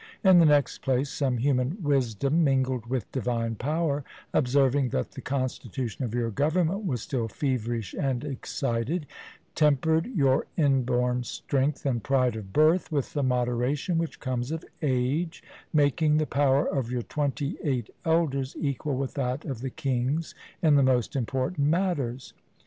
[0.23, 6.03] In the next place, some human wisdom mingled with divine power, observing that the constitution
[6.03, 9.05] of your government was still feverish and excited,
[9.53, 15.43] tempered your inborn strength and pride of birth with the moderation which comes of age,
[15.71, 20.33] making the power of your twenty eight elders equal with that of the kings
[20.63, 22.33] in the most important matters.